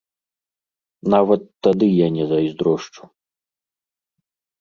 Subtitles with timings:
[1.13, 3.03] Нават тады я не зайздрошчу.